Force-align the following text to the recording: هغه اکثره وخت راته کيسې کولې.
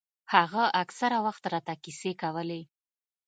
هغه 0.33 0.63
اکثره 0.83 1.17
وخت 1.25 1.43
راته 1.53 1.73
کيسې 1.83 2.11
کولې. 2.21 2.61